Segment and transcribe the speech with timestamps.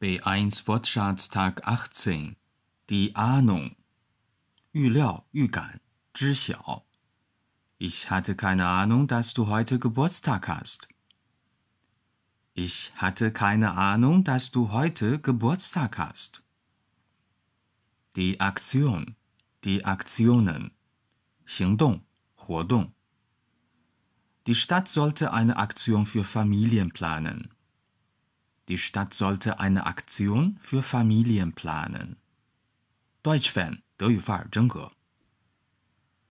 [0.00, 2.36] B1 Wortschatz Tag 18
[2.88, 3.76] Die Ahnung
[4.72, 5.80] 预料、预感、
[6.14, 6.82] 知晓。
[7.78, 10.88] Ich hatte keine Ahnung, dass du heute Geburtstag hast.
[12.54, 16.44] Ich hatte keine Ahnung, dass du heute Geburtstag hast.
[18.16, 19.16] Die Aktion,
[19.64, 20.70] die Aktionen.
[21.44, 22.02] 行动、
[22.34, 22.94] 活动。
[24.46, 27.52] Die Stadt sollte eine Aktion für Familien planen.
[28.68, 32.16] Die Stadt sollte eine Aktion für Familien planen.
[33.22, 34.90] Deutsch Fan 德语范儿真格。